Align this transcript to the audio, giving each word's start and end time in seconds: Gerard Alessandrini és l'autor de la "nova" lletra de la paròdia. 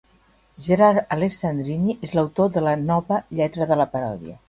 Gerard 0.67 1.13
Alessandrini 1.17 1.97
és 2.09 2.17
l'autor 2.17 2.53
de 2.59 2.67
la 2.71 2.77
"nova" 2.89 3.23
lletra 3.41 3.73
de 3.75 3.83
la 3.85 3.93
paròdia. 3.97 4.39